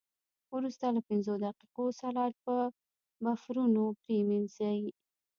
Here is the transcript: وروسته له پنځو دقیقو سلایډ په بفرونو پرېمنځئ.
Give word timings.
وروسته 0.55 0.85
له 0.95 1.01
پنځو 1.09 1.33
دقیقو 1.45 1.85
سلایډ 1.99 2.35
په 2.45 2.55
بفرونو 3.25 3.83
پرېمنځئ. 4.03 4.81